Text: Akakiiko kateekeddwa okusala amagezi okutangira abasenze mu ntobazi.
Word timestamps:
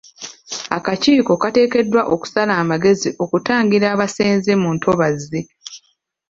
Akakiiko 0.77 1.33
kateekeddwa 1.41 2.01
okusala 2.13 2.53
amagezi 2.63 3.09
okutangira 3.23 3.85
abasenze 3.93 4.51
mu 4.61 4.69
ntobazi. 4.75 5.39